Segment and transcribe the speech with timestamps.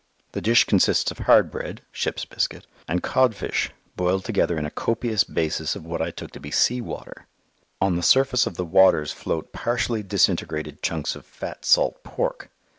[0.31, 5.23] The dish consists of hard bread (ship's biscuit) and codfish boiled together in a copious
[5.23, 7.27] basis of what I took to be sea water.
[7.79, 12.49] "On the surface of the waters" float partially disintegrated chunks of fat salt pork.